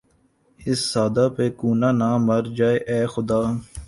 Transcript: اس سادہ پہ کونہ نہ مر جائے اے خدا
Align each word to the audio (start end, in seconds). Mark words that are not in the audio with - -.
اس 0.59 0.79
سادہ 0.91 1.25
پہ 1.35 1.45
کونہ 1.59 1.89
نہ 1.99 2.09
مر 2.25 2.43
جائے 2.57 2.77
اے 2.89 2.99
خدا 3.13 3.39